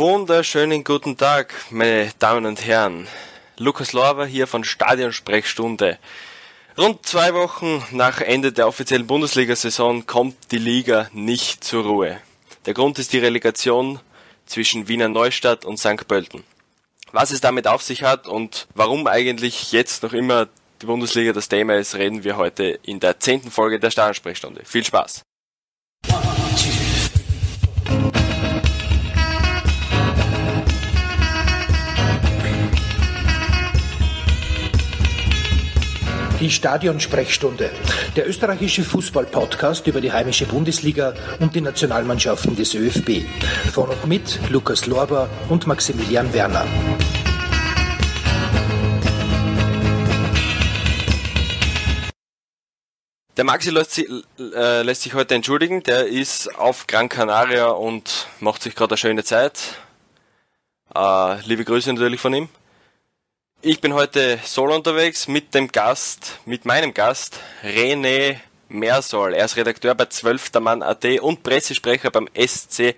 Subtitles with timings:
[0.00, 3.06] Wunderschönen guten Tag, meine Damen und Herren.
[3.58, 5.98] Lukas Lorber hier von Stadionsprechstunde.
[6.78, 12.18] Rund zwei Wochen nach Ende der offiziellen Bundesliga-Saison kommt die Liga nicht zur Ruhe.
[12.64, 14.00] Der Grund ist die Relegation
[14.46, 16.08] zwischen Wiener Neustadt und St.
[16.08, 16.44] Pölten.
[17.12, 20.48] Was es damit auf sich hat und warum eigentlich jetzt noch immer
[20.80, 24.62] die Bundesliga das Thema ist, reden wir heute in der zehnten Folge der Stadionsprechstunde.
[24.64, 25.24] Viel Spaß!
[36.40, 37.70] Die Stadionsprechstunde,
[38.16, 43.26] der österreichische Fußball-Podcast über die heimische Bundesliga und die Nationalmannschaften des ÖFB.
[43.74, 46.64] Von und mit Lukas Lorber und Maximilian Werner.
[53.36, 54.06] Der Maxi lässt sich,
[54.38, 55.82] äh, lässt sich heute entschuldigen.
[55.82, 59.60] Der ist auf Gran Canaria und macht sich gerade eine schöne Zeit.
[60.94, 62.48] Äh, liebe Grüße natürlich von ihm.
[63.62, 68.38] Ich bin heute solo unterwegs mit dem Gast, mit meinem Gast, René
[68.70, 69.34] Mersol.
[69.34, 70.52] Er ist Redakteur bei 12.
[70.60, 72.94] Mann AT und Pressesprecher beim SC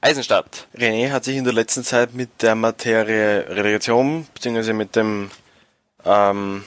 [0.00, 0.68] Eisenstadt.
[0.76, 4.72] René hat sich in der letzten Zeit mit der Materie Relegation bzw.
[4.72, 5.32] mit dem
[6.04, 6.62] ähm,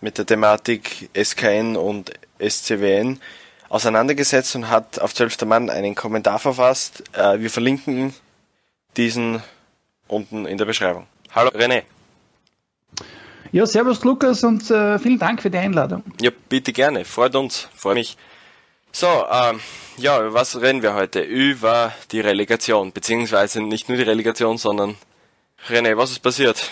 [0.00, 3.20] mit der Thematik SKN und SCWN
[3.68, 5.42] auseinandergesetzt und hat auf 12.
[5.42, 7.02] Mann einen Kommentar verfasst.
[7.12, 8.14] Äh, wir verlinken
[8.96, 9.42] diesen
[10.08, 11.06] unten in der Beschreibung.
[11.34, 11.82] Hallo René.
[13.54, 16.02] Ja, servus Lukas und äh, vielen Dank für die Einladung.
[16.20, 17.04] Ja, bitte gerne.
[17.04, 17.68] Freut uns.
[17.76, 18.16] Freut mich.
[18.90, 19.60] So, ähm,
[19.96, 21.20] ja, über was reden wir heute?
[21.20, 24.96] Über die Relegation, beziehungsweise nicht nur die Relegation, sondern
[25.68, 26.68] René, was ist passiert?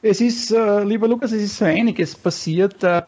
[0.00, 2.82] Es ist, äh, lieber Lukas, es ist so einiges passiert.
[2.82, 3.02] Äh,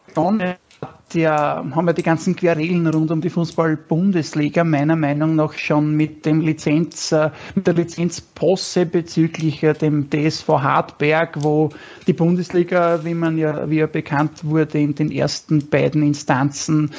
[1.13, 6.25] ja, haben wir die ganzen Querelen rund um die Fußball-Bundesliga meiner Meinung nach schon mit
[6.25, 11.69] dem Lizenz, äh, mit der Lizenzposse bezüglich äh, dem DSV Hartberg, wo
[12.07, 16.91] die Bundesliga, wie man ja, wie ja bekannt wurde, in den ersten beiden Instanzen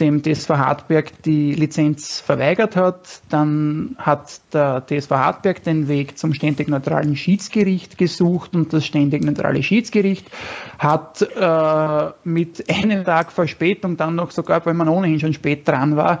[0.00, 3.22] dem DSV Hartberg die Lizenz verweigert hat.
[3.28, 9.24] Dann hat der DSV Hartberg den Weg zum ständig neutralen Schiedsgericht gesucht und das ständig
[9.24, 10.26] neutrale Schiedsgericht
[10.78, 13.59] hat äh, mit einem Tag Verspätung
[13.96, 16.20] dann noch sogar, weil man ohnehin schon spät dran war,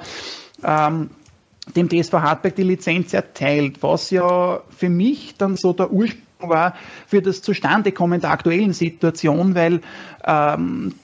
[0.64, 1.10] ähm,
[1.76, 6.74] dem DSV Hartberg die Lizenz erteilt, was ja für mich dann so der Ursprung war
[7.06, 9.80] für das Zustandekommen der aktuellen Situation, weil
[10.24, 10.94] ähm,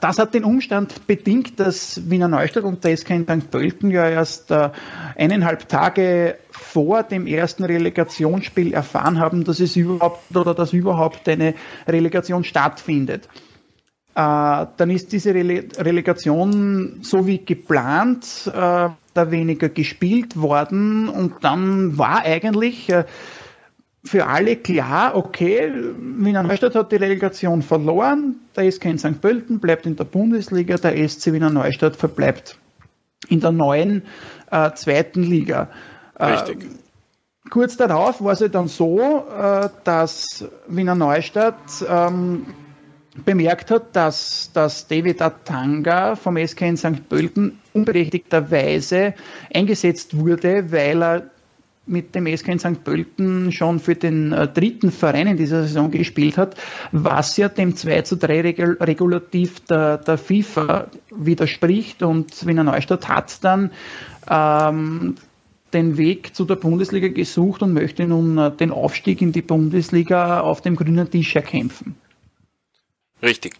[0.00, 3.50] das hat den Umstand bedingt, dass Wiener Neustadt und der SK in St.
[3.50, 4.70] Pölten ja erst äh,
[5.16, 11.54] eineinhalb Tage vor dem ersten Relegationsspiel erfahren haben, dass es überhaupt oder dass überhaupt eine
[11.88, 13.28] Relegation stattfindet.
[14.14, 21.42] Äh, dann ist diese Rele Relegation so wie geplant äh, da weniger gespielt worden und
[21.42, 23.04] dann war eigentlich äh,
[24.04, 29.20] für alle klar, okay, Wiener Neustadt hat die Relegation verloren, der SK St.
[29.20, 32.58] Pölten bleibt in der Bundesliga, der SC Wiener Neustadt verbleibt
[33.28, 34.02] in der neuen
[34.50, 35.68] äh, zweiten Liga.
[36.20, 36.64] Richtig.
[36.64, 41.56] Äh, kurz darauf war es dann so, äh, dass Wiener Neustadt
[41.88, 42.46] ähm,
[43.24, 47.08] bemerkt hat, dass, dass David Atanga vom SK in St.
[47.08, 49.14] Pölten unberechtigterweise
[49.52, 51.30] eingesetzt wurde, weil er
[51.84, 52.84] mit dem SK in St.
[52.84, 56.54] Pölten schon für den äh, dritten Verein in dieser Saison gespielt hat,
[56.92, 63.42] was ja dem 2 zu 3 Regulativ der, der FIFA widerspricht und Wiener Neustadt hat
[63.44, 63.72] dann
[64.30, 65.16] ähm,
[65.72, 70.40] den Weg zu der Bundesliga gesucht und möchte nun äh, den Aufstieg in die Bundesliga
[70.40, 71.96] auf dem grünen Tisch erkämpfen.
[73.22, 73.54] Richtig.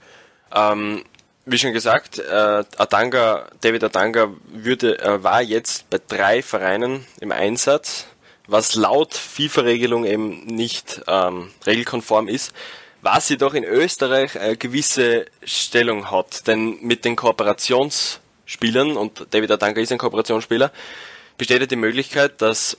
[0.55, 1.05] Ähm,
[1.45, 7.33] wie schon gesagt, äh, Atanga, David Atanga würde, äh, war jetzt bei drei Vereinen im
[7.33, 8.07] Einsatz
[8.47, 12.53] was laut FIFA-Regelung eben nicht ähm, regelkonform ist,
[13.01, 16.47] was jedoch in Österreich eine gewisse Stellung hat.
[16.47, 20.71] Denn mit den Kooperationsspielern, und David Adanka ist ein Kooperationsspieler,
[21.39, 22.77] besteht ja die Möglichkeit, dass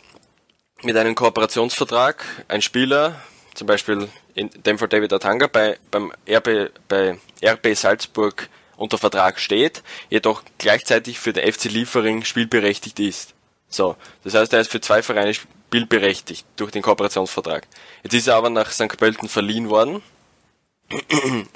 [0.81, 3.21] mit einem Kooperationsvertrag ein Spieler,
[3.53, 9.39] zum Beispiel in dem Fall David Atanga, bei, beim RB, bei RB Salzburg unter Vertrag
[9.39, 13.33] steht, jedoch gleichzeitig für den FC Liefering spielberechtigt ist.
[13.69, 17.67] So, das heißt, er ist für zwei Vereine spielberechtigt durch den Kooperationsvertrag.
[18.03, 18.97] Jetzt ist er aber nach St.
[18.97, 20.03] Pölten verliehen worden.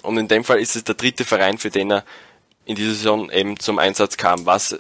[0.02, 2.04] Und in dem Fall ist es der dritte Verein, für den er
[2.66, 4.80] in dieser Saison eben zum Einsatz kam, was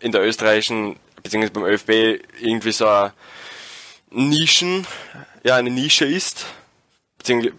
[0.00, 3.12] in der österreichischen, beziehungsweise beim ÖFB irgendwie so eine
[4.10, 4.86] Nischen,
[5.44, 6.46] ja, eine Nische ist,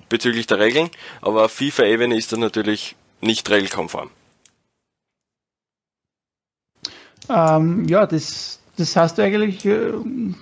[0.09, 0.89] bezüglich der Regeln,
[1.21, 4.09] aber auf FIFA-Ebene ist das natürlich nicht regelkonform.
[7.29, 9.93] Ähm, ja, das das hast du eigentlich äh,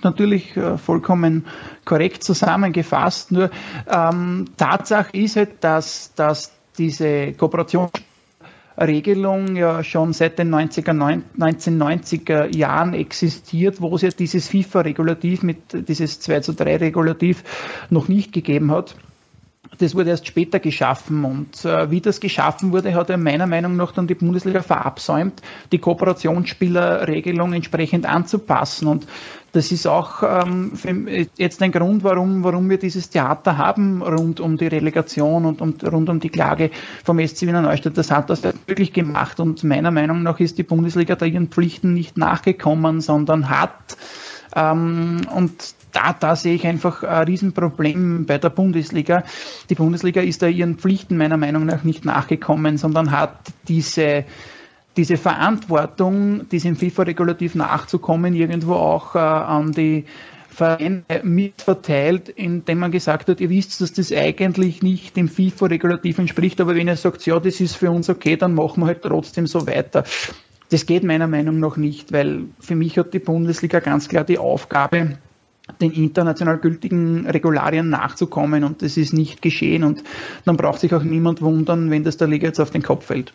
[0.02, 1.46] natürlich äh, vollkommen
[1.84, 3.30] korrekt zusammengefasst.
[3.30, 3.50] Nur
[3.88, 7.32] ähm, Tatsache ist halt, dass, dass diese
[8.76, 15.88] Kooperationsregelung ja schon seit den 90er, 1990er Jahren existiert, wo es ja dieses FIFA-Regulativ mit
[15.88, 17.44] dieses 2 zu 3 Regulativ
[17.90, 18.96] noch nicht gegeben hat.
[19.78, 23.76] Das wurde erst später geschaffen und äh, wie das geschaffen wurde, hat er meiner Meinung
[23.76, 25.42] nach dann die Bundesliga verabsäumt,
[25.72, 28.88] die Kooperationsspielerregelung entsprechend anzupassen.
[28.88, 29.06] Und
[29.52, 30.72] das ist auch ähm,
[31.36, 35.84] jetzt ein Grund, warum, warum wir dieses Theater haben rund um die Relegation und, und
[35.84, 36.70] rund um die Klage
[37.04, 37.96] vom SC Wiener Neustadt.
[37.96, 41.94] Das hat das wirklich gemacht und meiner Meinung nach ist die Bundesliga da ihren Pflichten
[41.94, 43.96] nicht nachgekommen, sondern hat
[44.56, 45.52] ähm, und
[45.94, 49.24] da, da sehe ich einfach ein Riesenproblem bei der Bundesliga.
[49.70, 53.38] Die Bundesliga ist da ihren Pflichten meiner Meinung nach nicht nachgekommen, sondern hat
[53.68, 54.24] diese
[54.96, 60.04] diese Verantwortung, diesem FIFA-Regulativ nachzukommen, irgendwo auch äh, an die
[60.48, 66.60] Vereine mitverteilt, indem man gesagt hat, ihr wisst, dass das eigentlich nicht dem FIFA-Regulativ entspricht,
[66.60, 69.48] aber wenn ihr sagt, ja, das ist für uns okay, dann machen wir halt trotzdem
[69.48, 70.04] so weiter.
[70.70, 74.38] Das geht meiner Meinung nach nicht, weil für mich hat die Bundesliga ganz klar die
[74.38, 75.18] Aufgabe,
[75.80, 80.02] den international gültigen Regularien nachzukommen und das ist nicht geschehen und
[80.44, 83.32] dann braucht sich auch niemand wundern, wenn das der Liga jetzt auf den Kopf fällt.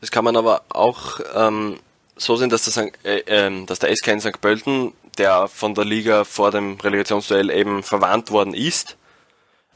[0.00, 1.76] Das kann man aber auch ähm,
[2.16, 2.90] so sehen, dass, das, äh,
[3.26, 4.40] äh, dass der SK in St.
[4.40, 8.96] Pölten, der von der Liga vor dem Relegationsduell eben verwarnt worden ist,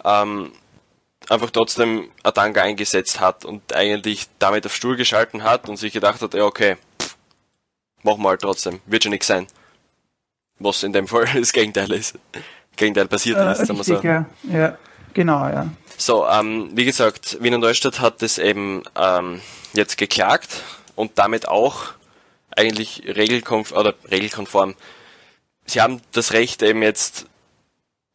[0.05, 0.53] ähm,
[1.29, 6.21] einfach trotzdem Atanga eingesetzt hat und eigentlich damit auf Stuhl geschalten hat und sich gedacht
[6.23, 7.17] hat, ja okay, pff,
[8.03, 9.47] machen wir halt trotzdem, wird schon nichts sein
[10.59, 12.19] was in dem Fall das Gegenteil ist.
[12.77, 14.01] Gegenteil passiert äh, ist, sagen wir so.
[14.01, 14.27] Ja.
[14.51, 14.79] ja,
[15.15, 15.69] genau, ja.
[15.97, 19.41] So, ähm, wie gesagt, Wiener Neustadt hat das eben ähm,
[19.73, 20.63] jetzt geklagt
[20.95, 21.87] und damit auch
[22.51, 24.75] eigentlich regelkonf oder regelkonform.
[25.67, 27.27] Sie haben das Recht eben jetzt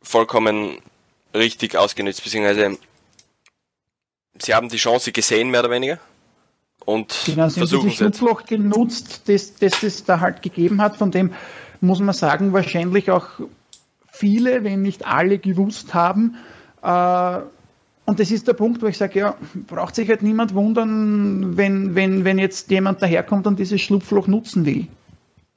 [0.01, 0.77] vollkommen
[1.33, 2.77] richtig ausgenutzt, beziehungsweise
[4.39, 5.99] sie haben die Chance gesehen, mehr oder weniger.
[6.85, 10.97] Und genau, sie versuchen haben dieses Schlupfloch genutzt, das, das es da halt gegeben hat,
[10.97, 11.33] von dem
[11.83, 13.27] muss man sagen, wahrscheinlich auch
[14.11, 16.35] viele, wenn nicht alle gewusst haben.
[16.81, 17.39] Äh,
[18.05, 19.35] und das ist der Punkt, wo ich sage, ja,
[19.67, 24.65] braucht sich halt niemand wundern, wenn, wenn, wenn jetzt jemand daherkommt und dieses Schlupfloch nutzen
[24.65, 24.87] will.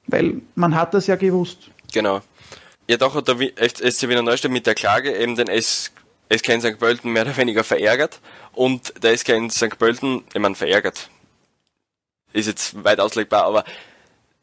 [0.07, 1.69] Weil man hat das ja gewusst.
[1.93, 2.21] Genau.
[2.89, 3.37] Ja, doch hat der
[3.91, 5.91] SC Wiener Neustadt mit der Klage eben den SK
[6.49, 6.79] in St.
[6.79, 8.21] Pölten mehr oder weniger verärgert
[8.53, 9.77] und der SK in St.
[9.77, 11.09] Pölten, ich meine, verärgert.
[12.31, 13.65] Ist jetzt weit auslegbar, aber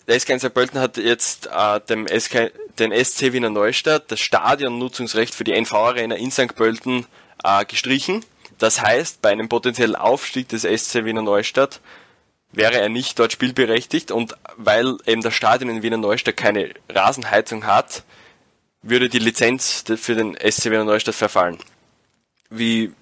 [0.06, 0.54] der SK St.
[0.54, 5.72] Pölten hat jetzt äh, dem SK, den SC Wiener Neustadt das Stadionnutzungsrecht für die NV
[5.72, 6.54] Arena in St.
[6.54, 7.06] Pölten
[7.42, 8.24] äh, gestrichen.
[8.58, 11.80] Das heißt, bei einem potenziellen Aufstieg des SC Wiener Neustadt
[12.52, 17.66] wäre er nicht dort spielberechtigt und weil eben das Stadion in Wiener Neustadt keine Rasenheizung
[17.66, 18.04] hat,
[18.82, 21.58] würde die Lizenz für den SC Wiener Neustadt verfallen.
[22.50, 22.92] Wie,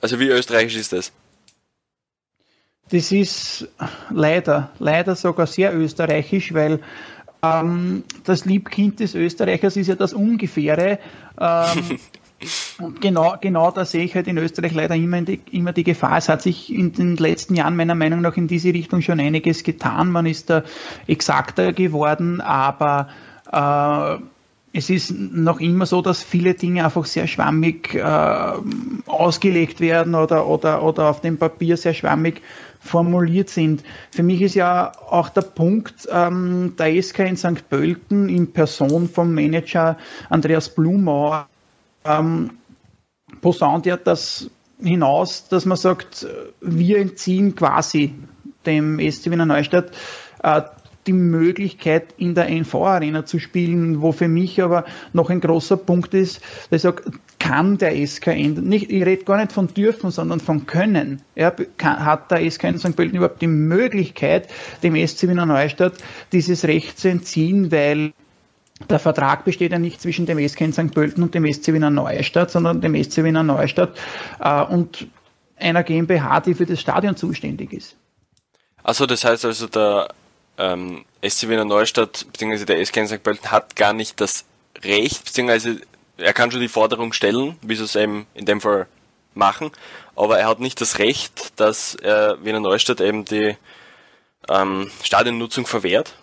[0.00, 1.12] also wie österreichisch ist das?
[2.90, 3.68] Das ist
[4.10, 6.80] leider, leider sogar sehr österreichisch, weil
[7.42, 10.98] ähm, das Liebkind des Österreichers ist ja das Ungefähre.
[11.40, 11.98] Ähm,
[12.78, 16.18] und genau, genau da sehe ich halt in Österreich leider immer die, immer die Gefahr.
[16.18, 19.62] Es hat sich in den letzten Jahren meiner Meinung nach in diese Richtung schon einiges
[19.62, 20.10] getan.
[20.10, 20.62] Man ist da
[21.06, 23.08] exakter geworden, aber
[23.50, 24.22] äh,
[24.76, 28.52] es ist noch immer so, dass viele Dinge einfach sehr schwammig äh,
[29.06, 32.42] ausgelegt werden oder, oder, oder auf dem Papier sehr schwammig
[32.84, 33.82] formuliert sind.
[34.10, 37.68] Für mich ist ja auch der Punkt, ähm, der SK in St.
[37.68, 39.96] Pölten in Person vom Manager
[40.28, 41.48] Andreas Blumauer
[42.04, 42.50] ähm,
[43.40, 44.50] posaunt ja das
[44.80, 46.26] hinaus, dass man sagt,
[46.60, 48.14] wir entziehen quasi
[48.66, 49.92] dem SC Wiener Neustadt
[50.42, 50.62] äh,
[51.06, 56.14] die Möglichkeit, in der NV-Arena zu spielen, wo für mich aber noch ein großer Punkt
[56.14, 57.02] ist, dass ich sage,
[57.44, 61.20] kann der SKN, nicht, ich rede gar nicht von dürfen, sondern von können.
[61.34, 62.96] Ja, kann, hat der SKN St.
[62.96, 64.48] Pölten überhaupt die Möglichkeit,
[64.82, 65.92] dem SC Wiener Neustadt
[66.32, 68.14] dieses Recht zu entziehen, weil
[68.88, 70.94] der Vertrag besteht ja nicht zwischen dem SK St.
[70.94, 73.94] Pölten und dem SC Wiener Neustadt, sondern dem SC Wiener Neustadt
[74.40, 75.06] äh, und
[75.56, 77.94] einer GmbH, die für das Stadion zuständig ist.
[78.82, 80.08] Also das heißt also, der
[80.56, 82.64] ähm, SC Wiener Neustadt bzw.
[82.64, 83.22] der SK St.
[83.22, 84.46] Pölten hat gar nicht das
[84.82, 85.82] Recht, beziehungsweise
[86.16, 88.86] er kann schon die Forderung stellen, wie sie es eben in dem Fall
[89.34, 89.70] machen,
[90.16, 93.56] aber er hat nicht das Recht, dass er Wiener Neustadt eben die
[94.48, 96.14] ähm, Stadionnutzung verwehrt.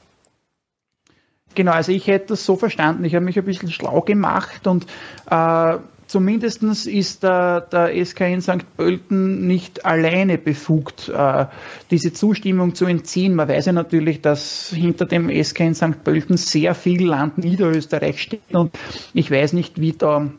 [1.53, 4.86] Genau, also ich hätte das so verstanden, ich habe mich ein bisschen schlau gemacht und
[5.29, 5.77] äh,
[6.11, 8.75] zumindest ist der, der SK St.
[8.75, 11.45] Pölten nicht alleine befugt, äh,
[11.89, 13.33] diese Zustimmung zu entziehen.
[13.33, 16.03] Man weiß ja natürlich, dass hinter dem SK in St.
[16.03, 18.77] Pölten sehr viel Land Niederösterreich steht und
[19.13, 20.29] ich weiß nicht, wie da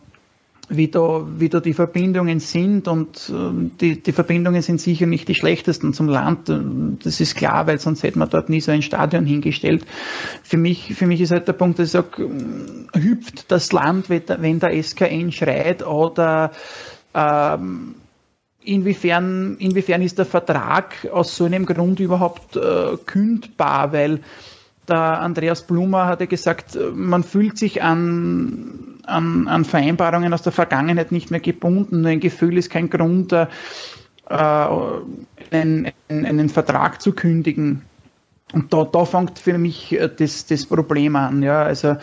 [0.69, 5.29] wie da, wie da die Verbindungen sind und äh, die, die Verbindungen sind sicher nicht
[5.29, 6.51] die schlechtesten zum Land.
[7.03, 9.85] Das ist klar, weil sonst hätte man dort nie so ein Stadion hingestellt.
[10.43, 12.31] Für mich, für mich ist halt der Punkt, dass ich sage,
[12.95, 16.53] hüpft das Land, wenn der SKN schreit oder
[17.15, 17.97] ähm,
[18.65, 24.21] inwiefern, inwiefern ist der Vertrag aus so einem Grund überhaupt äh, kündbar, weil
[24.89, 31.13] der Andreas Blumer hatte gesagt, man fühlt sich an, an, an Vereinbarungen aus der Vergangenheit
[31.13, 32.07] nicht mehr gebunden.
[32.07, 33.47] Ein Gefühl ist kein Grund, äh,
[34.29, 37.83] einen, einen, Vertrag zu kündigen.
[38.53, 41.43] Und da, da fängt für mich äh, das, das Problem an.
[41.43, 41.97] Ja, also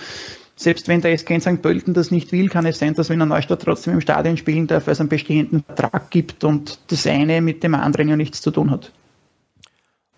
[0.55, 1.61] selbst wenn der SK St.
[1.61, 4.87] Pölten das nicht will, kann es sein, dass Wiener Neustadt trotzdem im Stadion spielen darf,
[4.87, 8.51] weil es einen bestehenden Vertrag gibt und das eine mit dem anderen ja nichts zu
[8.51, 8.91] tun hat.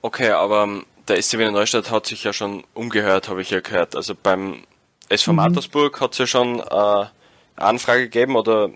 [0.02, 3.96] Okay, aber der SC Wiener Neustadt hat sich ja schon umgehört, habe ich ja gehört.
[3.96, 4.64] Also beim
[5.12, 5.36] SV mhm.
[5.36, 7.06] Mattersburg hat es ja schon äh,
[7.56, 8.70] Anfrage gegeben oder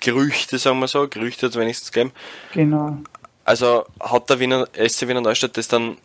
[0.00, 2.12] Gerüchte, sagen wir so, Gerüchte hat es wenigstens gegeben.
[2.52, 2.98] Genau.
[3.44, 5.96] Also hat der Wiener, SC Wiener Neustadt das dann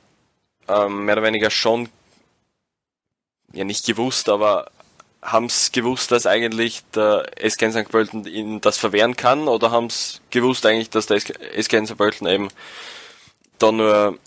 [0.68, 1.90] ähm, mehr oder weniger schon,
[3.52, 4.72] ja nicht gewusst, aber
[5.22, 7.90] haben es gewusst, dass eigentlich der SK St.
[7.90, 11.98] Pölten ihnen das verwehren kann oder haben es gewusst eigentlich, dass der SK St.
[11.98, 12.50] Pölten eben
[13.60, 14.18] da nur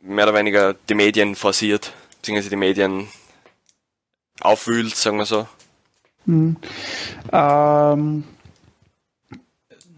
[0.00, 3.08] mehr oder weniger die Medien forciert, beziehungsweise die Medien
[4.40, 5.46] aufwühlt, sagen wir so?
[6.26, 6.56] Hm.
[7.32, 8.24] Ähm,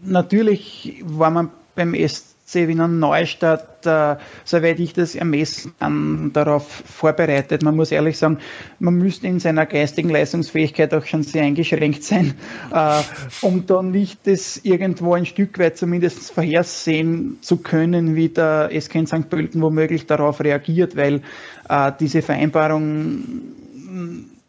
[0.01, 7.63] natürlich war man beim SC Wiener Neustadt, äh, soweit ich das ermessen kann, darauf vorbereitet.
[7.63, 8.39] Man muss ehrlich sagen,
[8.79, 12.33] man müsste in seiner geistigen Leistungsfähigkeit auch schon sehr eingeschränkt sein,
[12.73, 13.01] äh,
[13.41, 18.95] um dann nicht das irgendwo ein Stück weit zumindest vorhersehen zu können, wie der SK
[18.95, 19.29] in St.
[19.29, 21.21] Pölten womöglich darauf reagiert, weil
[21.69, 23.23] äh, diese Vereinbarung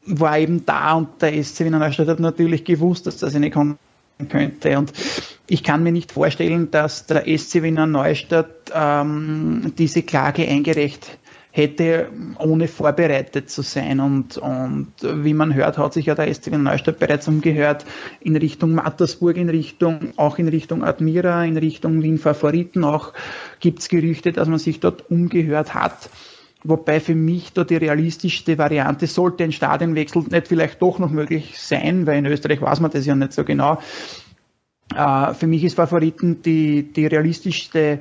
[0.04, 3.78] war eben da und der SC Wiener Neustadt hat natürlich gewusst, dass das eine kommen
[4.28, 4.78] könnte.
[4.78, 4.92] Und
[5.48, 11.18] ich kann mir nicht vorstellen, dass der SC Wiener Neustadt ähm, diese Klage eingereicht
[11.52, 14.00] hätte, ohne vorbereitet zu sein.
[14.00, 17.84] Und, und wie man hört, hat sich ja der SC Wiener Neustadt bereits umgehört
[18.20, 22.84] in Richtung Mattersburg, in Richtung, auch in Richtung Admira, in Richtung Wien Favoriten.
[22.84, 23.12] Auch
[23.60, 26.10] gibt es Gerüchte, dass man sich dort umgehört hat.
[26.64, 31.58] Wobei für mich da die realistischste Variante sollte ein Stadionwechsel nicht vielleicht doch noch möglich
[31.58, 33.78] sein, weil in Österreich weiß man das ja nicht so genau.
[34.94, 38.00] Uh, für mich ist Favoriten die, die realistischste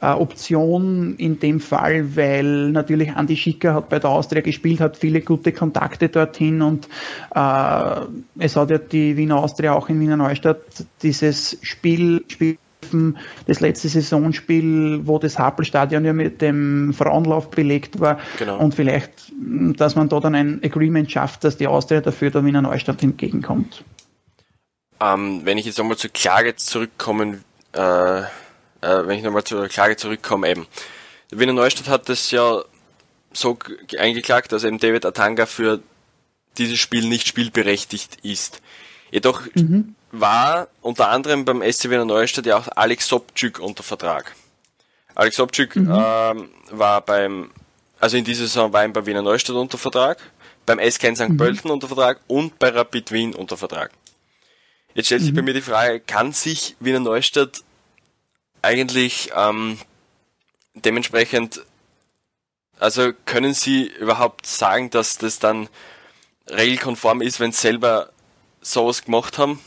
[0.00, 4.96] uh, Option in dem Fall, weil natürlich Andi Schicker hat bei der Austria gespielt, hat
[4.96, 6.88] viele gute Kontakte dorthin und
[7.34, 8.06] uh,
[8.38, 10.60] es hat ja die Wiener Austria auch in Wiener Neustadt
[11.02, 12.58] dieses Spiel, Spiel
[13.46, 18.18] das letzte Saisonspiel, wo das Happelstadion ja mit dem Frauenlauf belegt war.
[18.38, 18.58] Genau.
[18.58, 19.32] Und vielleicht,
[19.76, 23.84] dass man da dann ein Agreement schafft, dass die Austria dafür der Wiener Neustadt entgegenkommt.
[25.00, 28.24] Ähm, wenn ich jetzt nochmal zur Klage zurückkommen, äh, äh,
[28.80, 30.66] wenn ich nochmal zur Klage zurückkomme eben.
[31.30, 32.62] Der Wiener Neustadt hat das ja
[33.32, 33.58] so
[33.98, 35.80] eingeklagt, dass eben David Atanga für
[36.56, 38.60] dieses Spiel nicht spielberechtigt ist.
[39.10, 44.34] Jedoch mhm war unter anderem beim SC Wiener Neustadt ja auch Alex Sobczuk unter Vertrag.
[45.14, 45.90] Alex Sobczuk mhm.
[45.90, 47.50] ähm, war beim,
[48.00, 50.18] also in dieser Saison war er bei Wiener Neustadt unter Vertrag,
[50.64, 51.28] beim SK in St.
[51.30, 51.36] Mhm.
[51.36, 53.90] Pölten unter Vertrag und bei Rapid Wien unter Vertrag.
[54.94, 55.36] Jetzt stellt sich mhm.
[55.36, 57.62] bei mir die Frage, kann sich Wiener Neustadt
[58.62, 59.78] eigentlich ähm,
[60.74, 61.60] dementsprechend,
[62.80, 65.68] also können Sie überhaupt sagen, dass das dann
[66.48, 68.10] regelkonform ist, wenn Sie selber
[68.72, 69.60] sowas gemacht haben?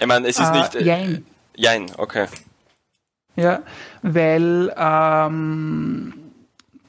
[0.00, 0.74] Ich meine, es ist äh, nicht.
[0.74, 1.26] Äh, jein.
[1.56, 2.26] Jein, okay.
[3.36, 3.62] Ja,
[4.02, 6.14] weil ähm,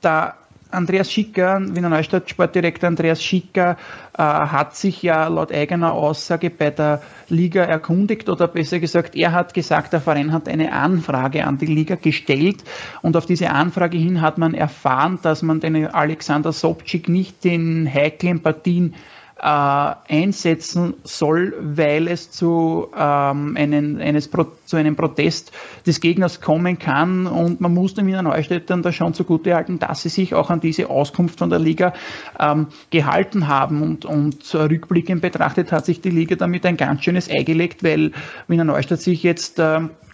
[0.02, 0.36] da
[0.72, 3.78] Andreas Schicker, Wiener Neustadt Sportdirektor Andreas Schicker,
[4.16, 9.32] äh, hat sich ja laut eigener Aussage bei der Liga erkundigt oder besser gesagt, er
[9.32, 12.64] hat gesagt, der Verein hat eine Anfrage an die Liga gestellt
[13.02, 17.92] und auf diese Anfrage hin hat man erfahren, dass man den Alexander Sobczyk nicht in
[17.92, 18.94] heiklen Partien
[19.40, 25.52] äh, einsetzen soll, weil es zu, ähm, einen, eines Pro, zu einem Protest
[25.86, 27.26] des Gegners kommen kann.
[27.28, 30.60] Und man muss den Wiener Neustädtern da schon zugute halten, dass sie sich auch an
[30.60, 31.94] diese Auskunft von der Liga
[32.40, 33.82] ähm, gehalten haben.
[33.82, 38.12] Und, und rückblickend betrachtet hat sich die Liga damit ein ganz schönes Ei gelegt, weil
[38.48, 40.09] Wiener Neustadt sich jetzt ähm, äh,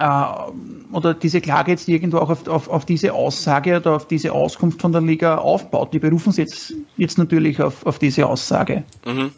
[0.00, 4.80] oder diese Klage jetzt irgendwo auch auf, auf, auf diese Aussage oder auf diese Auskunft
[4.80, 5.92] von der Liga aufbaut.
[5.92, 8.84] Die berufen sich jetzt, jetzt natürlich auf, auf diese Aussage.
[9.04, 9.32] Mhm.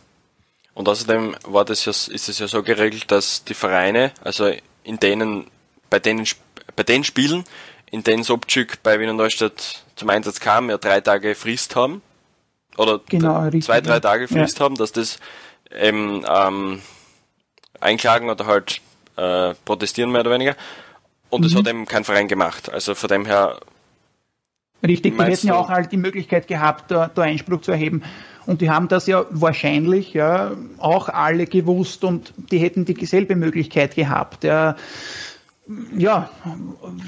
[0.74, 4.50] Und außerdem war das ja, ist es ja so geregelt, dass die Vereine, also
[4.84, 5.46] in denen,
[5.90, 6.26] bei denen,
[6.76, 7.44] bei den Spielen,
[7.90, 12.00] in denen Sobczyk bei Wiener Neustadt zum Einsatz kam, ja drei Tage Frist haben.
[12.78, 14.64] Oder genau, zwei, drei Tage Frist ja.
[14.64, 15.18] haben, dass das
[15.70, 16.80] eben ähm,
[17.80, 18.80] einklagen oder halt
[19.16, 20.56] äh, protestieren mehr oder weniger.
[21.30, 21.44] Und mhm.
[21.44, 22.72] das hat eben kein Verein gemacht.
[22.72, 23.60] Also von dem her.
[24.86, 28.02] Richtig, die hätten ja auch halt die Möglichkeit gehabt, da, da Einspruch zu erheben.
[28.46, 33.94] Und die haben das ja wahrscheinlich ja auch alle gewusst und die hätten dieselbe Möglichkeit
[33.94, 34.44] gehabt.
[34.44, 34.76] Ja,
[35.96, 36.28] ja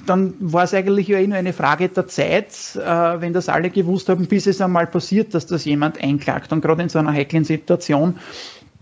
[0.07, 3.71] dann war es eigentlich ja eh nur eine Frage der Zeit, äh, wenn das alle
[3.71, 6.53] gewusst haben, bis es einmal passiert, dass das jemand einklagt.
[6.53, 8.19] Und gerade in so einer heiklen Situation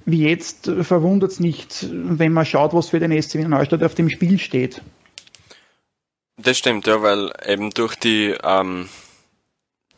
[0.04, 3.94] wie jetzt verwundert es nicht, wenn man schaut, was für den SC Wiener Neustadt auf
[3.94, 4.82] dem Spiel steht.
[6.37, 8.88] Das stimmt, ja, weil eben durch die ähm,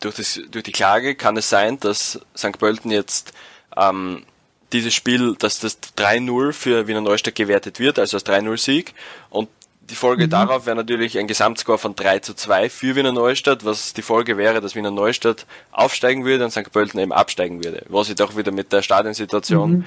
[0.01, 2.59] durch, das, durch die Klage kann es sein, dass St.
[2.59, 3.33] Pölten jetzt
[3.77, 4.25] ähm,
[4.73, 8.95] dieses Spiel, dass das 3-0 für Wiener Neustadt gewertet wird, also als 3-0-Sieg.
[9.31, 9.49] Und
[9.91, 10.31] die Folge mhm.
[10.31, 14.37] darauf wäre natürlich ein Gesamtscore von 3 zu 2 für Wiener Neustadt, was die Folge
[14.37, 16.73] wäre, dass Wiener Neustadt aufsteigen würde und St.
[16.73, 17.85] Pölten eben absteigen würde.
[17.89, 19.85] Was ich doch wieder mit der Stadionsituation mhm.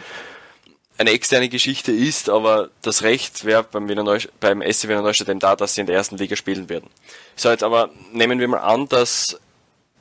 [0.97, 5.29] eine externe Geschichte ist, aber das Recht wäre beim, Wiener Neustadt, beim SC Wiener Neustadt
[5.29, 6.89] eben da, dass sie in der ersten Liga spielen würden.
[7.35, 9.39] So, jetzt aber nehmen wir mal an, dass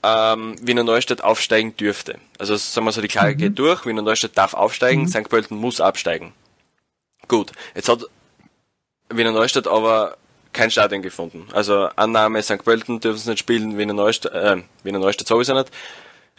[0.03, 2.19] ähm, Wiener Neustadt aufsteigen dürfte.
[2.39, 3.39] Also sagen wir so, die Klage mhm.
[3.39, 5.09] geht durch, Wiener Neustadt darf aufsteigen, mhm.
[5.09, 5.29] St.
[5.29, 6.33] Pölten muss absteigen.
[7.29, 8.05] Gut, jetzt hat
[9.09, 10.17] Wiener Neustadt aber
[10.53, 11.47] kein Stadion gefunden.
[11.53, 12.65] Also Annahme, St.
[12.65, 15.71] Pölten dürfen sie nicht spielen, Wiener Neustadt, äh, Wiener Neustadt sowieso nicht.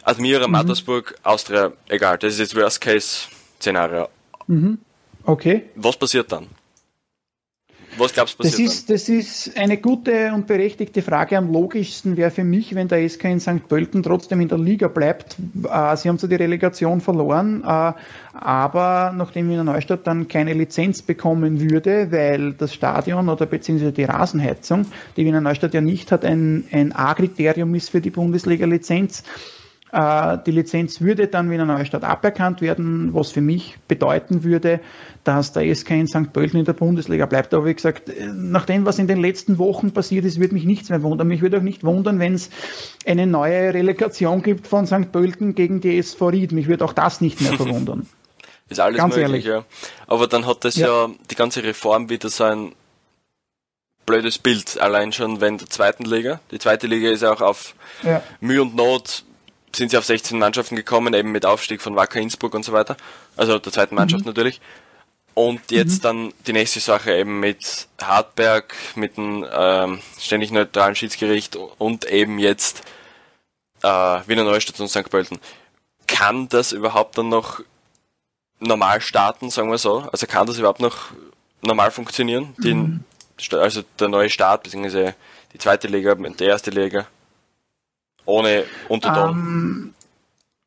[0.02, 0.52] Admira, mhm.
[0.52, 2.18] Mattersburg, Austria, egal.
[2.18, 4.08] Das ist jetzt Worst-Case-Szenario.
[4.46, 4.78] Mhm.
[5.24, 5.64] Okay.
[5.74, 6.48] Was passiert dann?
[7.98, 8.94] Was glaubst du passiert das ist, dann?
[8.94, 11.36] das ist eine gute und berechtigte Frage.
[11.36, 13.68] Am logischsten wäre für mich, wenn der SK in St.
[13.68, 15.36] Pölten trotzdem in der Liga bleibt.
[15.64, 17.92] Äh, sie haben zwar die Relegation verloren, äh,
[18.34, 24.04] aber nachdem Wiener Neustadt dann keine Lizenz bekommen würde, weil das Stadion oder beziehungsweise die
[24.04, 24.86] Rasenheizung,
[25.16, 29.24] die Wiener Neustadt ja nicht hat, ein, ein A-Kriterium ist für die Bundesliga-Lizenz,
[29.90, 34.80] die Lizenz würde dann Wiener Neustadt aberkannt werden, was für mich bedeuten würde,
[35.24, 36.32] dass der SK in St.
[36.32, 37.54] Pölten in der Bundesliga bleibt.
[37.54, 40.90] Aber wie gesagt, nach dem, was in den letzten Wochen passiert ist, würde mich nichts
[40.90, 41.28] mehr wundern.
[41.28, 42.50] Mich würde auch nicht wundern, wenn es
[43.06, 45.10] eine neue Relegation gibt von St.
[45.10, 46.52] Pölten gegen die SV Ried.
[46.52, 48.06] Mich würde auch das nicht mehr verwundern.
[48.68, 49.46] ist alles Ganz möglich, ehrlich.
[49.46, 49.64] ja.
[50.06, 50.86] Aber dann hat das ja.
[50.86, 52.72] ja die ganze Reform wieder so ein
[54.04, 54.78] blödes Bild.
[54.80, 56.40] Allein schon wenn der zweiten Liga.
[56.50, 58.22] Die zweite Liga ist ja auch auf ja.
[58.40, 59.24] Mühe und Not
[59.74, 62.96] sind sie auf 16 Mannschaften gekommen, eben mit Aufstieg von Wacker Innsbruck und so weiter.
[63.36, 64.30] Also der zweiten Mannschaft mhm.
[64.30, 64.60] natürlich.
[65.34, 66.02] Und jetzt mhm.
[66.02, 72.38] dann die nächste Sache eben mit Hartberg, mit dem ähm, ständig neutralen Schiedsgericht und eben
[72.38, 72.82] jetzt
[73.82, 73.88] äh,
[74.26, 75.08] Wiener Neustadt und St.
[75.10, 75.38] Pölten.
[76.08, 77.60] Kann das überhaupt dann noch
[78.58, 80.08] normal starten, sagen wir so?
[80.10, 81.12] Also kann das überhaupt noch
[81.62, 82.54] normal funktionieren?
[82.56, 83.04] Mhm.
[83.38, 85.14] Die, also der neue Start, beziehungsweise
[85.52, 87.06] die zweite Liga, die erste Liga?
[88.28, 89.30] Ohne Unterton.
[89.30, 89.94] Um, ähm,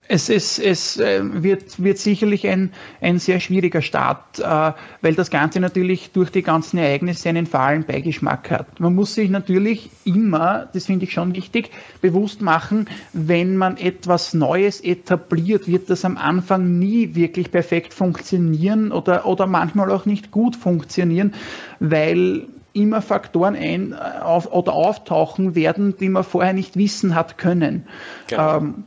[0.07, 5.29] es, es, es äh, wird, wird sicherlich ein, ein sehr schwieriger Start, äh, weil das
[5.29, 8.79] Ganze natürlich durch die ganzen Ereignisse einen fahlen Beigeschmack hat.
[8.79, 11.69] Man muss sich natürlich immer, das finde ich schon wichtig,
[12.01, 18.91] bewusst machen, wenn man etwas Neues etabliert, wird das am Anfang nie wirklich perfekt funktionieren
[18.91, 21.35] oder, oder manchmal auch nicht gut funktionieren,
[21.79, 27.87] weil immer Faktoren ein, auf, oder auftauchen werden, die man vorher nicht wissen hat können.
[28.27, 28.57] Genau.
[28.57, 28.83] Ähm,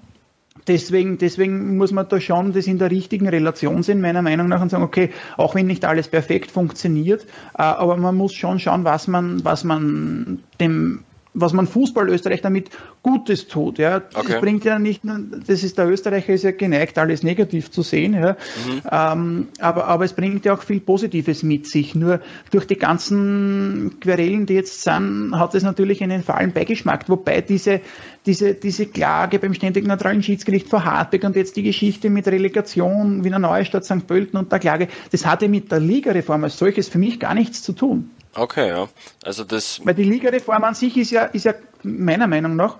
[0.66, 4.62] deswegen, deswegen muss man da schon das in der richtigen Relation sehen, meiner Meinung nach,
[4.62, 8.84] und sagen, okay, auch wenn nicht alles perfekt funktioniert, äh, aber man muss schon schauen,
[8.84, 12.70] was man, was man dem was man Fußball Österreich damit
[13.02, 13.78] Gutes tut.
[13.78, 14.26] Ja, okay.
[14.28, 18.14] das bringt ja nicht, das ist der Österreicher ist ja geneigt, alles negativ zu sehen.
[18.14, 18.32] Ja,
[18.66, 18.82] mhm.
[18.90, 21.94] ähm, aber aber es bringt ja auch viel Positives mit sich.
[21.94, 22.20] Nur
[22.50, 27.08] durch die ganzen Querelen, die jetzt sind, hat es natürlich einen fahlen Beigeschmack.
[27.08, 27.80] Wobei diese
[28.26, 33.24] diese diese Klage beim ständigen neutralen Schiedsgericht vor Hartberg und jetzt die Geschichte mit Relegation
[33.24, 34.06] Wiener Neustadt, St.
[34.06, 37.62] Pölten und der Klage, das hatte mit der Ligareform als solches für mich gar nichts
[37.62, 38.10] zu tun.
[38.34, 38.88] Okay, ja.
[39.22, 39.80] Also das.
[39.84, 42.78] Weil die Ligareform an sich ist ja, ist ja meiner Meinung nach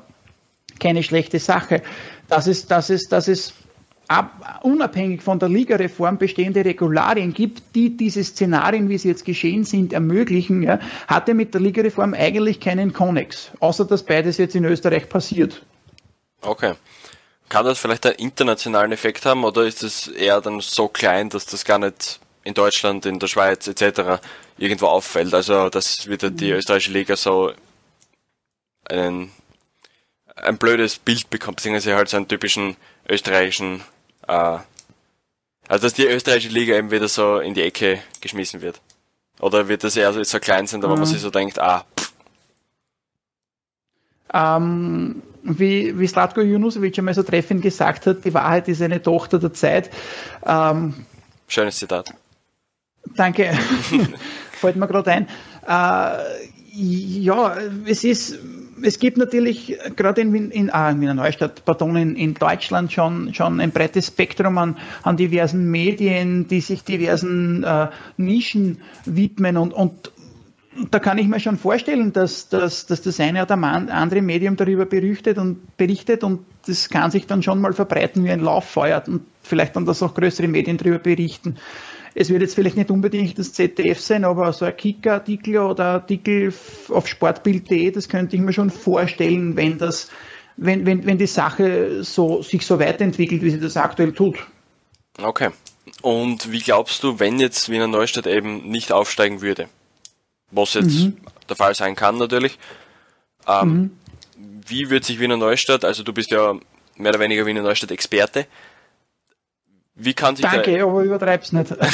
[0.80, 1.82] keine schlechte Sache.
[2.28, 3.54] Dass es, dass es, dass es
[4.08, 9.64] ab, unabhängig von der Ligareform bestehende Regularien gibt, die diese Szenarien, wie sie jetzt geschehen
[9.64, 14.64] sind, ermöglichen, ja, hatte mit der Ligareform eigentlich keinen Konnex, außer dass beides jetzt in
[14.64, 15.62] Österreich passiert.
[16.40, 16.74] Okay.
[17.48, 21.46] Kann das vielleicht einen internationalen Effekt haben oder ist es eher dann so klein, dass
[21.46, 24.20] das gar nicht in Deutschland, in der Schweiz etc.
[24.58, 25.34] irgendwo auffällt.
[25.34, 26.58] Also dass wieder die mhm.
[26.58, 27.52] österreichische Liga so
[28.88, 29.30] einen,
[30.36, 32.76] ein blödes Bild bekommt, beziehungsweise halt so einen typischen
[33.08, 33.82] österreichischen
[34.28, 34.58] äh,
[35.68, 38.80] Also dass die österreichische Liga eben wieder so in die Ecke geschmissen wird.
[39.40, 41.00] Oder wird das eher so, so klein sein, aber mhm.
[41.00, 42.12] man sich so denkt, ah, pff.
[44.32, 49.38] Ähm, wie, wie Slatko Junusovic einmal so treffend gesagt hat, die Wahrheit ist eine Tochter
[49.38, 49.90] der Zeit.
[50.44, 51.06] Ähm,
[51.46, 52.12] Schönes Zitat.
[53.14, 53.56] Danke,
[54.56, 55.28] fällt mir gerade ein.
[55.66, 56.18] Äh,
[56.76, 58.38] ja, es ist,
[58.82, 63.32] es gibt natürlich gerade in, in, ah, in Wiener Neustadt, pardon, in, in Deutschland schon,
[63.32, 69.72] schon ein breites Spektrum an, an diversen Medien, die sich diversen äh, Nischen widmen und,
[69.72, 70.10] und
[70.90, 74.86] da kann ich mir schon vorstellen, dass, dass, dass das eine oder andere Medium darüber
[74.86, 79.22] berichtet und berichtet und das kann sich dann schon mal verbreiten wie ein Lauffeuer und
[79.42, 81.56] vielleicht dann das auch größere Medien darüber berichten.
[82.14, 86.54] Es wird jetzt vielleicht nicht unbedingt das ZDF sein, aber so ein Kicker-Artikel oder Artikel
[86.88, 90.10] auf sportbild.de, das könnte ich mir schon vorstellen, wenn das,
[90.56, 94.36] wenn, wenn, wenn die Sache so, sich so weiterentwickelt, wie sie das aktuell tut.
[95.20, 95.50] Okay.
[96.02, 99.68] Und wie glaubst du, wenn jetzt Wiener Neustadt eben nicht aufsteigen würde?
[100.50, 101.16] Was jetzt mhm.
[101.48, 102.58] der Fall sein kann natürlich.
[103.48, 103.90] Ähm, mhm.
[104.66, 106.54] Wie wird sich Wiener Neustadt, also du bist ja
[106.96, 108.46] mehr oder weniger Wiener Neustadt Experte,
[109.94, 111.74] wie kann sich Danke, der, aber übertreib's nicht.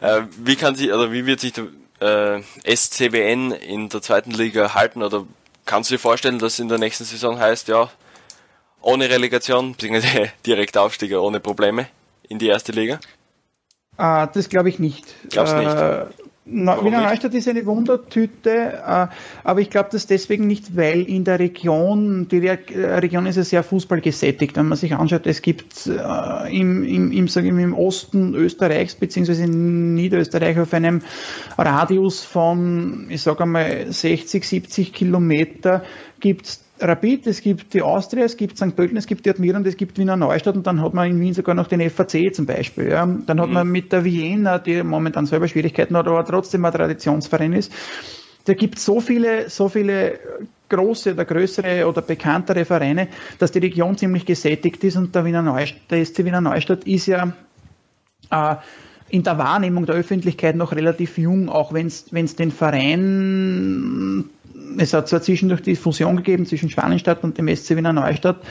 [0.00, 1.66] Äh, wie kann sich, also wie wird sich der
[2.00, 2.42] äh,
[2.74, 5.26] SCWN in der zweiten Liga halten oder
[5.66, 7.90] kannst du dir vorstellen, dass in der nächsten Saison heißt, ja,
[8.80, 11.88] ohne Relegation, beziehungsweise direkt Aufstieg, ohne Probleme
[12.26, 13.00] in die erste Liga?
[13.98, 15.14] Ah, das glaube ich nicht.
[15.28, 15.76] Glaubst nicht?
[16.52, 19.06] Na, Wiener Neustadt ist eine Wundertüte, äh,
[19.44, 23.44] aber ich glaube das deswegen nicht, weil in der Region, die äh, Region ist ja
[23.44, 24.56] sehr fußballgesättigt.
[24.56, 28.96] Wenn man sich anschaut, es gibt äh, im, im, im, sagen wir, im Osten Österreichs
[28.96, 31.02] beziehungsweise in Niederösterreich auf einem
[31.56, 35.84] Radius von, ich sage einmal, 60, 70 Kilometer
[36.20, 38.74] gibt's Rapid, es gibt die Austria, es gibt St.
[38.74, 41.20] Pölten, es gibt die Admira und es gibt Wiener Neustadt und dann hat man in
[41.20, 42.88] Wien sogar noch den FAC zum Beispiel.
[42.88, 43.06] Ja.
[43.26, 43.54] Dann hat mhm.
[43.54, 47.72] man mit der Vienna, die momentan selber Schwierigkeiten hat, aber trotzdem ein Traditionsverein ist.
[48.46, 50.18] Da gibt so viele, so viele
[50.70, 55.42] große oder größere oder bekanntere Vereine, dass die Region ziemlich gesättigt ist und der Wiener
[55.42, 57.34] Neustadt, der SC Wiener Neustadt ist ja
[58.30, 58.56] äh,
[59.10, 64.30] in der Wahrnehmung der Öffentlichkeit noch relativ jung, auch wenn es den Verein
[64.78, 68.42] es hat zwar zwischendurch die Fusion gegeben zwischen Schwanenstadt und dem SC Wiener Neustadt,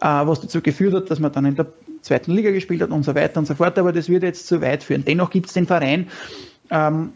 [0.00, 1.66] äh, was dazu geführt hat, dass man dann in der
[2.02, 4.60] zweiten Liga gespielt hat und so weiter und so fort, aber das würde jetzt zu
[4.60, 5.04] weit führen.
[5.04, 6.08] Dennoch gibt es den Verein,
[6.70, 7.12] ähm,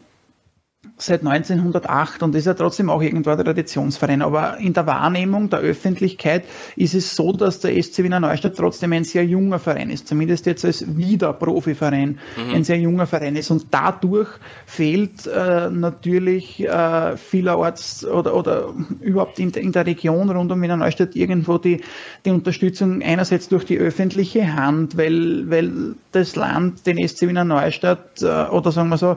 [1.03, 4.23] seit 1908 und ist ja trotzdem auch irgendwo ein Traditionsverein.
[4.23, 6.45] Aber in der Wahrnehmung der Öffentlichkeit
[6.77, 10.09] ist es so, dass der SC Wiener Neustadt trotzdem ein sehr junger Verein ist.
[10.09, 12.55] Zumindest jetzt als Wieder-Profiverein mhm.
[12.55, 13.51] ein sehr junger Verein ist.
[13.51, 14.29] Und dadurch
[14.67, 20.77] fehlt äh, natürlich äh, vielerorts oder, oder überhaupt in, in, der Region rund um Wiener
[20.77, 21.81] Neustadt irgendwo die,
[22.25, 28.23] die Unterstützung einerseits durch die öffentliche Hand, weil, weil das Land den SC Wiener Neustadt
[28.23, 29.17] äh, oder sagen wir so,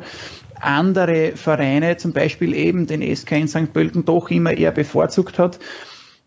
[0.63, 3.73] andere Vereine, zum Beispiel eben den SK in St.
[3.73, 5.59] Pölten, doch immer eher bevorzugt hat.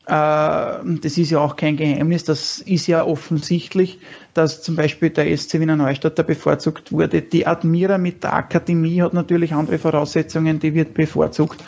[0.07, 3.99] Äh, das ist ja auch kein Geheimnis, das ist ja offensichtlich,
[4.35, 7.23] dass zum Beispiel der SC Wiener Neustadt da bevorzugt wurde.
[7.23, 11.63] Die Admira mit der Akademie hat natürlich andere Voraussetzungen, die wird bevorzugt.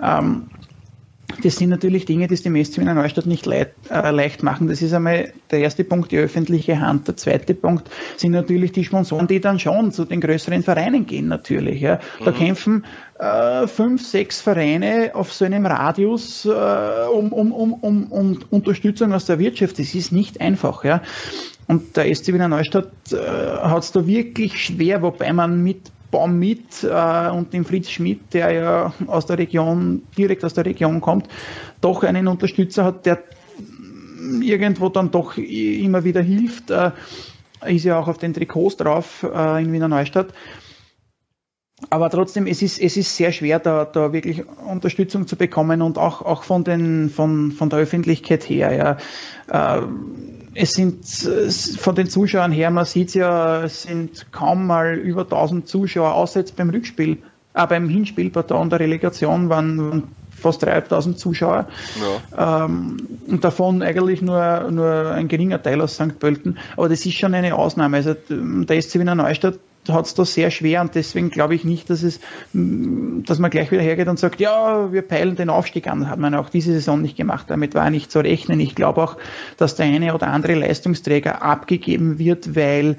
[0.00, 0.46] Ähm,
[1.42, 4.68] das sind natürlich Dinge, die es dem SC Wiener Neustadt nicht leid, äh, leicht machen.
[4.68, 7.08] Das ist einmal der erste Punkt, die öffentliche Hand.
[7.08, 11.28] Der zweite Punkt sind natürlich die Sponsoren, die dann schon zu den größeren Vereinen gehen
[11.28, 11.80] natürlich.
[11.80, 12.00] Ja.
[12.24, 12.36] Da mhm.
[12.36, 12.84] kämpfen
[13.18, 19.12] äh, fünf, sechs Vereine auf so einem Radius äh, um, um, um, um, um Unterstützung
[19.12, 19.78] aus der Wirtschaft.
[19.78, 20.84] Das ist nicht einfach.
[20.84, 21.02] Ja.
[21.66, 26.38] Und der SC Wiener Neustadt äh, hat es da wirklich schwer, wobei man mit Baum
[26.38, 31.00] mit äh, und dem Fritz Schmidt, der ja aus der Region, direkt aus der Region
[31.00, 31.28] kommt,
[31.80, 33.22] doch einen Unterstützer hat, der
[34.42, 36.70] irgendwo dann doch immer wieder hilft.
[36.70, 36.92] Äh,
[37.66, 40.32] ist ja auch auf den Trikots drauf äh, in Wiener Neustadt.
[41.88, 45.96] Aber trotzdem, es ist, es ist sehr schwer, da, da wirklich Unterstützung zu bekommen und
[45.96, 48.98] auch, auch von, den, von, von der Öffentlichkeit her.
[49.48, 49.78] Ja.
[49.78, 49.86] Äh,
[50.54, 51.04] es sind
[51.78, 56.40] von den Zuschauern her, man sieht ja, es sind kaum mal über 1000 Zuschauer, außer
[56.40, 57.18] jetzt beim Rückspiel,
[57.54, 60.04] äh, beim Hinspiel, pardon, der Relegation waren,
[60.40, 61.68] fast 3000 Zuschauer.
[62.36, 62.64] Ja.
[62.64, 62.96] Ähm,
[63.28, 66.18] und davon eigentlich nur, nur ein geringer Teil aus St.
[66.18, 66.58] Pölten.
[66.76, 67.98] Aber das ist schon eine Ausnahme.
[67.98, 71.88] Also der SC Wiener Neustadt hat es da sehr schwer und deswegen glaube ich nicht,
[71.90, 72.20] dass es,
[72.52, 76.08] dass man gleich wieder hergeht und sagt, ja, wir peilen den Aufstieg an.
[76.08, 77.46] Hat man auch diese Saison nicht gemacht.
[77.48, 78.60] Damit war nicht zu rechnen.
[78.60, 79.16] Ich glaube auch,
[79.56, 82.96] dass der eine oder andere Leistungsträger abgegeben wird, weil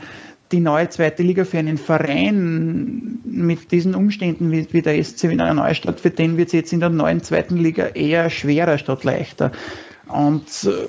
[0.51, 5.53] die neue zweite Liga für einen Verein mit diesen Umständen wie, wie der SC Wiener
[5.53, 9.51] Neustadt, für den wird es jetzt in der neuen zweiten Liga eher schwerer statt leichter.
[10.07, 10.87] Und äh,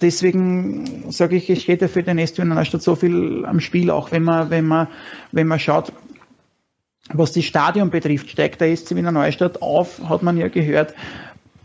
[0.00, 4.10] deswegen sage ich, es steht ja für den SC Neustadt so viel am Spiel, auch
[4.12, 4.88] wenn man, wenn man,
[5.32, 5.92] wenn man schaut,
[7.12, 10.94] was das Stadion betrifft, steigt der SC Wiener Neustadt auf, hat man ja gehört,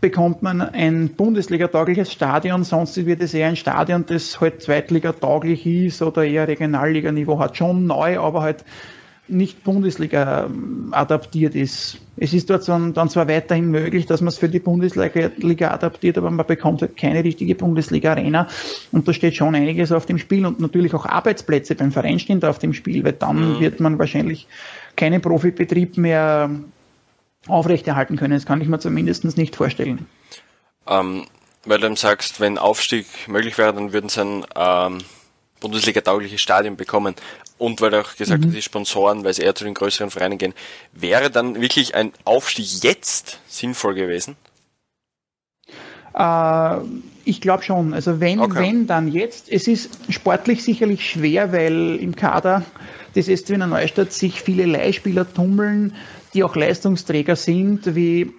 [0.00, 6.02] bekommt man ein Bundesliga-taugliches Stadion, sonst wird es eher ein Stadion, das halt Zweitliga-tauglich ist
[6.02, 7.56] oder eher Regionalliga-Niveau hat.
[7.56, 8.64] Schon neu, aber halt
[9.26, 11.98] nicht Bundesliga ähm, adaptiert ist.
[12.16, 16.30] Es ist dort dann zwar weiterhin möglich, dass man es für die Bundesliga adaptiert, aber
[16.30, 18.48] man bekommt halt keine richtige Bundesliga-Arena
[18.92, 22.40] und da steht schon einiges auf dem Spiel und natürlich auch Arbeitsplätze beim Verein stehen
[22.40, 23.60] da auf dem Spiel, weil dann mhm.
[23.60, 24.46] wird man wahrscheinlich
[24.96, 26.50] keinen Profibetrieb mehr
[27.48, 28.34] aufrechterhalten können.
[28.34, 30.06] Das kann ich mir zumindest nicht vorstellen.
[30.86, 31.26] Ähm,
[31.64, 34.98] weil du eben sagst, wenn Aufstieg möglich wäre, dann würden sie ein ähm,
[35.60, 37.14] Bundesliga-taugliches Stadion bekommen.
[37.64, 38.48] Und weil du auch gesagt mhm.
[38.48, 40.52] hast, die Sponsoren, weil sie eher zu den größeren Vereinen gehen,
[40.92, 44.36] wäre dann wirklich ein Aufstieg jetzt sinnvoll gewesen?
[46.14, 46.76] Äh,
[47.24, 47.94] ich glaube schon.
[47.94, 48.58] Also wenn, okay.
[48.58, 49.50] wenn, dann jetzt.
[49.50, 52.66] Es ist sportlich sicherlich schwer, weil im Kader
[53.16, 55.94] des SC Wiener Neustadt sich viele Leihspieler tummeln,
[56.34, 58.30] die auch Leistungsträger sind, wie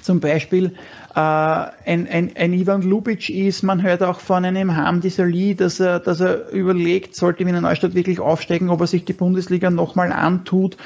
[0.00, 0.74] zum Beispiel
[1.14, 5.78] äh, ein, ein, ein Ivan Lubic ist, man hört auch von einem Hamdi Salih, dass
[5.80, 10.12] er, dass er überlegt, sollte Wiener Neustadt wirklich aufsteigen, ob er sich die Bundesliga nochmal
[10.12, 10.76] antut.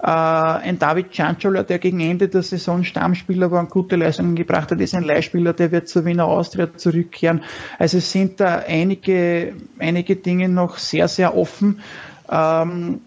[0.00, 4.70] Äh, ein David Cianciola, der gegen Ende der Saison Stammspieler war und gute Leistungen gebracht
[4.70, 7.42] hat, ist ein Leihspieler, der wird zur Wiener Austria zurückkehren.
[7.78, 11.80] Also es sind da einige, einige Dinge noch sehr, sehr offen.
[12.30, 13.00] Ähm,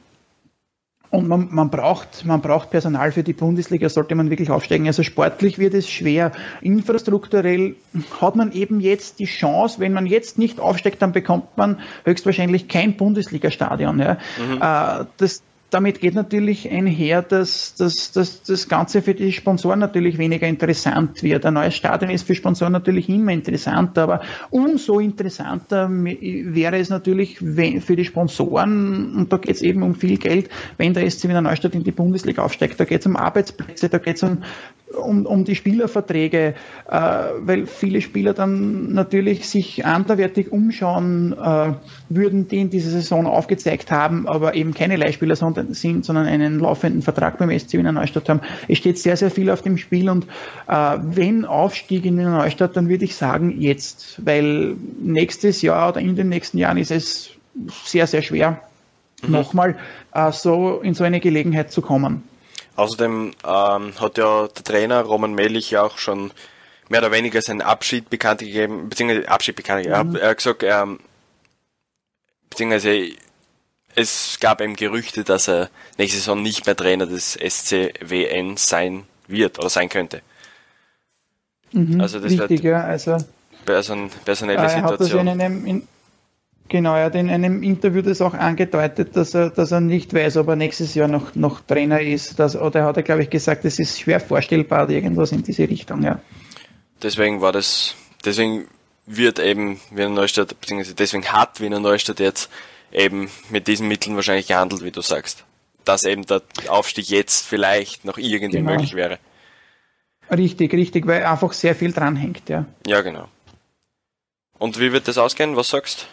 [1.16, 4.88] und man, man, braucht, man braucht Personal für die Bundesliga, sollte man wirklich aufsteigen.
[4.88, 6.32] Also sportlich wird es schwer.
[6.62, 7.76] Infrastrukturell
[8.20, 12.68] hat man eben jetzt die Chance, wenn man jetzt nicht aufsteigt, dann bekommt man höchstwahrscheinlich
[12.68, 14.00] kein Bundesliga-Stadion.
[14.00, 14.18] Ja.
[14.38, 14.62] Mhm.
[14.62, 15.42] Äh, das,
[15.76, 21.22] damit geht natürlich einher, dass, dass, dass das Ganze für die Sponsoren natürlich weniger interessant
[21.22, 21.46] wird.
[21.46, 27.40] Ein neues Stadion ist für Sponsoren natürlich immer interessant, aber umso interessanter wäre es natürlich
[27.40, 31.42] für die Sponsoren, und da geht es eben um viel Geld, wenn der SC Wiener
[31.42, 32.80] Neustadt in die Bundesliga aufsteigt.
[32.80, 34.44] Da geht es um Arbeitsplätze, da geht es um
[34.96, 36.56] um, um die Spielerverträge,
[36.90, 37.00] äh,
[37.40, 41.74] weil viele Spieler dann natürlich sich anderwertig umschauen äh,
[42.10, 45.36] würden, die in dieser Saison aufgezeigt haben, aber eben keine Leihspieler
[45.74, 48.42] sind, sondern einen laufenden Vertrag beim SC Wiener Neustadt haben.
[48.68, 50.26] Es steht sehr, sehr viel auf dem Spiel und
[50.68, 56.02] äh, wenn Aufstieg in Wiener Neustadt, dann würde ich sagen jetzt, weil nächstes Jahr oder
[56.02, 57.32] in den nächsten Jahren ist es
[57.84, 58.62] sehr, sehr schwer,
[59.24, 59.32] mhm.
[59.32, 59.78] nochmal
[60.14, 62.24] äh, so in so eine Gelegenheit zu kommen.
[62.76, 66.32] Außerdem ähm, hat ja der Trainer Roman Melich ja auch schon
[66.90, 70.10] mehr oder weniger seinen Abschied bekannt gegeben, beziehungsweise Abschied bekannt gegeben.
[70.10, 70.16] Mhm.
[70.18, 71.00] Er hat gesagt, ähm,
[72.50, 73.12] beziehungsweise
[73.96, 79.60] es gab eben Gerüchte, dass er nächste Saison nicht mehr Trainer des SCWN sein wird
[79.60, 80.22] oder sein könnte.
[81.72, 83.18] Mhm, also das richtig, wird ja, also
[83.66, 84.92] Person, personelle er Situation.
[84.92, 85.88] Hat das in einem, in,
[86.68, 90.38] Genau, er hat in einem Interview das auch angedeutet, dass er, dass er nicht weiß,
[90.38, 92.40] ob er nächstes Jahr noch, noch Trainer ist.
[92.40, 96.02] Dass, oder hat er, glaube ich, gesagt, es ist schwer vorstellbar, irgendwas in diese Richtung,
[96.02, 96.20] ja.
[97.04, 98.66] Deswegen war das, deswegen
[99.06, 102.50] wird eben Wiener Neustadt, beziehungsweise deswegen hat Wiener Neustadt jetzt
[102.96, 105.44] eben mit diesen Mitteln wahrscheinlich gehandelt, wie du sagst.
[105.84, 108.72] Dass eben der Aufstieg jetzt vielleicht noch irgendwie genau.
[108.72, 109.20] möglich wäre.
[110.32, 112.66] Richtig, richtig, weil einfach sehr viel dranhängt, ja.
[112.88, 113.28] Ja, genau.
[114.58, 115.56] Und wie wird das ausgehen?
[115.56, 116.06] Was sagst du?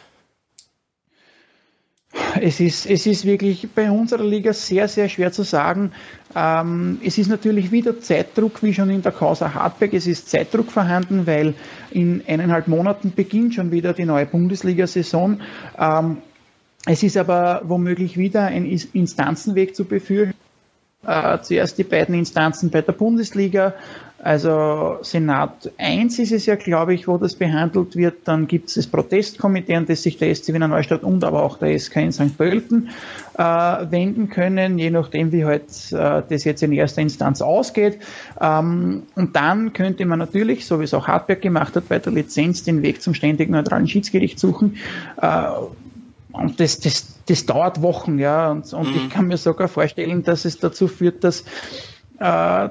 [2.40, 5.92] Es ist, es ist wirklich bei unserer Liga sehr, sehr schwer zu sagen.
[6.34, 9.94] Ähm, es ist natürlich wieder Zeitdruck, wie schon in der Causa Hartberg.
[9.94, 11.54] Es ist Zeitdruck vorhanden, weil
[11.90, 15.40] in eineinhalb Monaten beginnt schon wieder die neue Bundesliga-Saison.
[15.78, 16.18] Ähm,
[16.86, 20.36] es ist aber womöglich wieder ein Instanzenweg zu befürchten.
[21.06, 23.74] Äh, zuerst die beiden Instanzen bei der Bundesliga,
[24.22, 28.28] also Senat 1 ist es ja, glaube ich, wo das behandelt wird.
[28.28, 31.58] Dann gibt es das Protestkomitee, an das sich der SC Wiener Neustadt und aber auch
[31.58, 32.38] der SK in St.
[32.38, 32.90] Pölten
[33.36, 37.98] äh, wenden können, je nachdem, wie halt äh, das jetzt in erster Instanz ausgeht.
[38.40, 42.12] Ähm, und dann könnte man natürlich, so wie es auch Hartberg gemacht hat, bei der
[42.12, 44.76] Lizenz den Weg zum ständig neutralen Schiedsgericht suchen.
[45.20, 45.48] Äh,
[46.32, 48.50] und das, das, das dauert Wochen, ja.
[48.50, 48.96] Und, und mhm.
[48.96, 51.44] ich kann mir sogar vorstellen, dass es dazu führt, dass,
[52.18, 52.68] äh,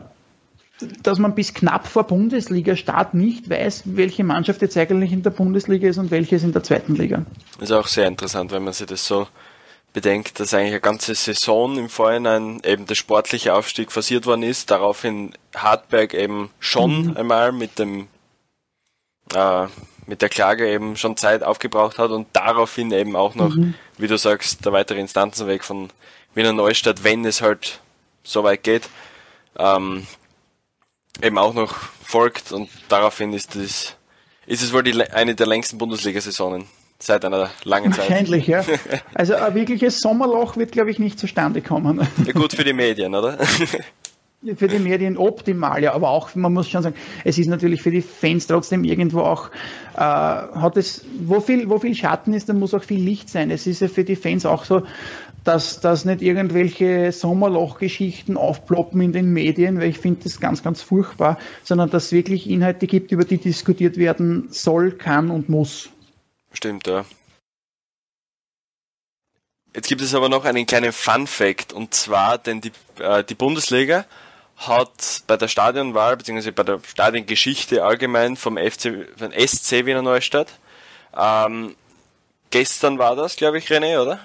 [1.04, 5.88] dass man bis knapp vor Bundesliga-Start nicht weiß, welche Mannschaft jetzt eigentlich in der Bundesliga
[5.88, 7.26] ist und welche ist in der zweiten Liga.
[7.60, 9.28] Das ist auch sehr interessant, wenn man sich das so
[9.94, 14.72] bedenkt, dass eigentlich eine ganze Saison im Vorhinein eben der sportliche Aufstieg forciert worden ist,
[14.72, 17.18] daraufhin Hartberg eben schon mhm.
[17.18, 18.08] einmal mit dem
[19.36, 19.68] äh,
[20.08, 23.76] mit der Klage eben schon Zeit aufgebraucht hat und daraufhin eben auch noch, mhm.
[23.98, 25.90] wie du sagst, der weitere Instanzenweg von
[26.34, 27.80] Wiener Neustadt, wenn es halt
[28.24, 28.90] so weit geht,
[29.58, 30.08] ähm,
[31.22, 33.96] eben auch noch folgt und daraufhin ist das
[34.48, 36.66] ist es wohl die, eine der längsten Bundesliga-Saisonen
[37.00, 38.10] seit einer langen Zeit.
[38.10, 38.66] Wahrscheinlich, ja.
[39.14, 42.06] Also ein wirkliches Sommerloch wird, glaube ich, nicht zustande kommen.
[42.26, 43.38] Ja, gut für die Medien, oder?
[44.56, 47.92] für die Medien optimal, ja, aber auch, man muss schon sagen, es ist natürlich für
[47.92, 49.52] die Fans trotzdem irgendwo auch,
[49.94, 53.52] äh, hat es, wo viel, wo viel Schatten ist, da muss auch viel Licht sein.
[53.52, 54.84] Es ist ja für die Fans auch so,
[55.44, 60.82] dass, dass nicht irgendwelche Sommerlochgeschichten aufploppen in den Medien, weil ich finde das ganz, ganz
[60.82, 65.90] furchtbar, sondern dass es wirklich Inhalte gibt, über die diskutiert werden soll, kann und muss.
[66.52, 67.06] Stimmt, ja.
[69.74, 73.36] Jetzt gibt es aber noch einen kleinen Fun Fact und zwar, denn die, äh, die
[73.36, 74.06] Bundesliga
[74.68, 76.52] hat bei der Stadionwahl bzw.
[76.52, 80.48] bei der Stadiongeschichte allgemein vom FC, vom SC Wiener Neustadt,
[81.18, 81.76] ähm,
[82.52, 84.20] gestern war das, glaube ich, René, oder?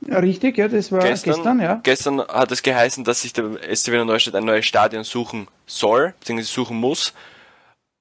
[0.00, 1.80] Ja, richtig, ja, das war gestern, gestern, ja.
[1.82, 6.14] Gestern hat es geheißen, dass sich der SC Wiener Neustadt ein neues Stadion suchen soll,
[6.20, 6.42] bzw.
[6.42, 7.12] suchen muss.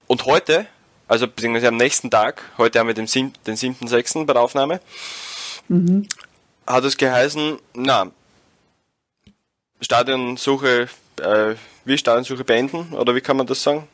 [0.06, 0.67] Und heute,
[1.08, 4.25] also beziehungsweise am nächsten Tag, heute haben wir den 7.6.
[4.25, 4.80] bei der Aufnahme,
[5.67, 6.08] mhm.
[6.65, 8.12] hat es geheißen, na,
[9.82, 10.88] Stadionsuche
[11.19, 13.88] äh, wie Stadionsuche beenden oder wie kann man das sagen?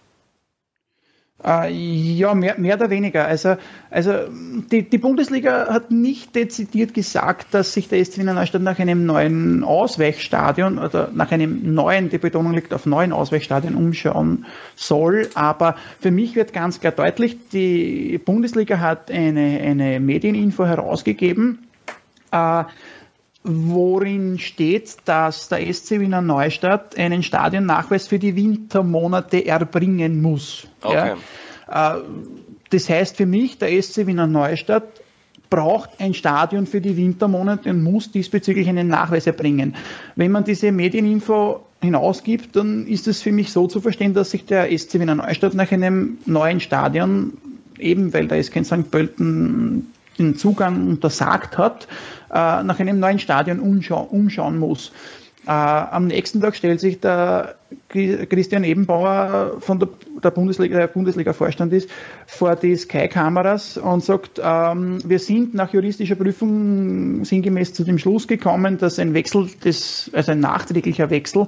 [1.45, 3.25] Äh, ja, mehr, mehr oder weniger.
[3.25, 3.57] Also,
[3.89, 4.13] also
[4.71, 9.05] die, die Bundesliga hat nicht dezidiert gesagt, dass sich der SC Wiener Neustadt nach einem
[9.05, 15.29] neuen Ausweichstadion oder nach einem neuen, die Betonung liegt auf neuen Ausweichstadion umschauen soll.
[15.33, 21.67] Aber für mich wird ganz klar deutlich, die Bundesliga hat eine, eine Medieninfo herausgegeben,
[22.31, 22.63] äh,
[23.43, 30.67] worin steht, dass der SC Wiener Neustadt einen Stadionnachweis für die Wintermonate erbringen muss.
[30.81, 31.15] Okay.
[31.67, 31.97] Ja?
[31.97, 32.01] Äh,
[32.69, 35.01] das heißt für mich, der SC Wiener Neustadt
[35.49, 39.75] braucht ein Stadion für die Wintermonate und muss diesbezüglich einen Nachweis erbringen.
[40.15, 44.45] Wenn man diese Medieninfo hinausgibt, dann ist es für mich so zu verstehen, dass sich
[44.45, 47.33] der SC Wiener Neustadt nach einem neuen Stadion,
[47.77, 48.89] eben weil da ist kein St.
[48.89, 51.87] Pölten den Zugang untersagt hat,
[52.33, 54.91] nach einem neuen Stadion umschau umschauen muss.
[55.45, 57.55] Äh, am nächsten Tag stellt sich der
[57.89, 59.89] Christian Ebenbauer von der,
[60.23, 61.89] der Bundesliga, der Bundesliga-Vorstand ist,
[62.27, 68.27] vor die Sky-Kameras und sagt, ähm, wir sind nach juristischer Prüfung sinngemäß zu dem Schluss
[68.27, 71.47] gekommen, dass ein Wechsel, des, also ein nachträglicher Wechsel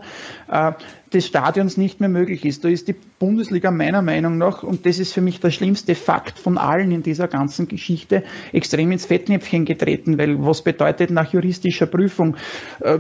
[0.51, 0.73] äh,
[1.15, 2.63] des Stadions nicht mehr möglich ist.
[2.63, 6.37] Da ist die Bundesliga meiner Meinung nach, und das ist für mich der schlimmste Fakt
[6.37, 11.87] von allen in dieser ganzen Geschichte, extrem ins Fettnäpfchen getreten, weil was bedeutet nach juristischer
[11.87, 12.35] Prüfung?
[12.81, 12.99] Äh,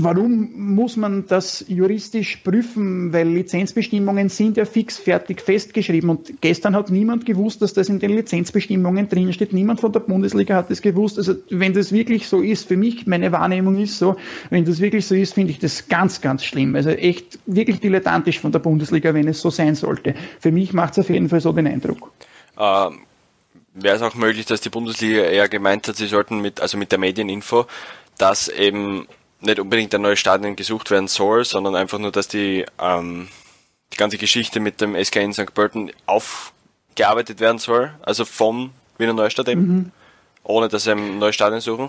[0.00, 3.12] Warum muss man das juristisch prüfen?
[3.12, 6.08] Weil Lizenzbestimmungen sind ja fix fertig festgeschrieben.
[6.10, 9.52] Und gestern hat niemand gewusst, dass das in den Lizenzbestimmungen drinsteht.
[9.52, 11.18] Niemand von der Bundesliga hat es gewusst.
[11.18, 14.16] Also wenn das wirklich so ist, für mich, meine Wahrnehmung ist so,
[14.50, 16.76] wenn das wirklich so ist, finde ich das ganz, ganz schlimm.
[16.76, 20.14] Also echt wirklich dilettantisch von der Bundesliga, wenn es so sein sollte.
[20.38, 22.12] Für mich macht es auf jeden Fall so den Eindruck.
[22.56, 23.00] Ähm,
[23.74, 26.92] Wäre es auch möglich, dass die Bundesliga eher gemeint hat, sie sollten mit, also mit
[26.92, 27.66] der Medieninfo,
[28.16, 29.08] dass eben
[29.40, 33.28] nicht unbedingt ein neues Stadion gesucht werden soll, sondern einfach nur, dass die, ähm,
[33.92, 35.54] die ganze Geschichte mit dem SK in St.
[35.54, 39.92] Pölten aufgearbeitet werden soll, also vom Wiener Neustadt eben, mhm.
[40.42, 41.88] ohne dass sie ein neues Stadion suchen.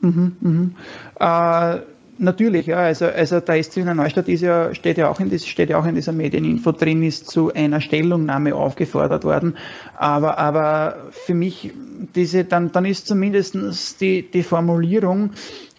[0.00, 0.76] Mhm, mhm.
[1.18, 1.78] Äh,
[2.18, 5.46] natürlich, ja, also, also der SC Wiener Neustadt ist ja, steht ja auch in, das,
[5.46, 9.56] steht ja auch in dieser Medieninfo drin, ist zu einer Stellungnahme aufgefordert worden.
[9.96, 11.72] Aber, aber für mich,
[12.14, 15.30] diese, dann, dann ist zumindest die, die Formulierung,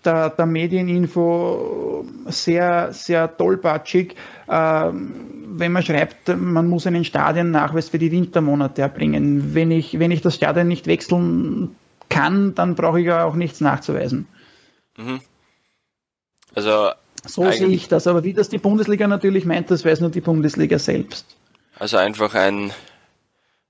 [0.06, 4.16] der, der Medieninfo sehr, sehr tollpatschig,
[4.48, 9.54] äh, wenn man schreibt, man muss einen Stadionnachweis für die Wintermonate erbringen.
[9.54, 11.76] Wenn ich, wenn ich das Stadion nicht wechseln
[12.10, 14.28] kann, dann brauche ich ja auch nichts nachzuweisen.
[14.98, 15.22] Mhm.
[16.54, 16.92] Also
[17.26, 20.22] so sehe ich das, aber wie das die Bundesliga natürlich meint, das weiß nur die
[20.22, 21.36] Bundesliga selbst.
[21.78, 22.72] Also einfach ein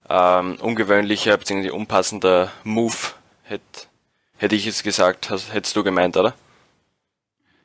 [0.09, 1.71] ähm, ungewöhnlicher bzw.
[1.71, 2.95] unpassender Move
[3.43, 3.87] hätte
[4.37, 6.33] Hätte ich jetzt gesagt, hast, hättest du gemeint, oder?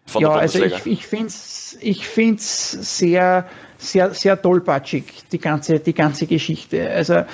[0.06, 5.80] Von ja, also ich, ich finde es ich find's sehr, sehr, sehr tollpatschig, die ganze,
[5.80, 6.90] die ganze Geschichte.
[6.90, 7.24] Also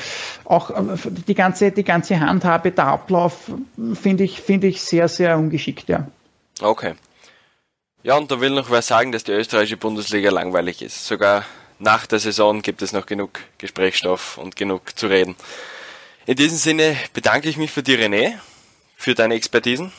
[0.44, 0.96] auch äh,
[1.26, 3.50] die ganze, die ganze Handhabe, der Ablauf
[3.94, 6.06] finde ich, finde ich sehr, sehr ungeschickt, ja.
[6.60, 6.94] Okay.
[8.02, 11.06] Ja, und da will noch wer sagen, dass die österreichische Bundesliga langweilig ist.
[11.06, 11.44] Sogar
[11.78, 15.34] nach der Saison gibt es noch genug Gesprächsstoff und genug zu reden.
[16.24, 18.34] In diesem Sinne bedanke ich mich für die René
[18.96, 19.92] für deine Expertisen.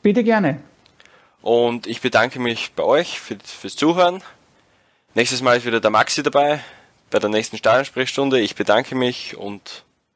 [0.00, 0.62] Bitte gerne.
[1.42, 4.22] Und ich bedanke mich bei euch für, fürs Zuhören.
[5.14, 6.60] Nächstes Mal ist wieder der Maxi dabei
[7.10, 8.40] bei der nächsten Stadionsprechstunde.
[8.40, 9.84] Ich bedanke mich und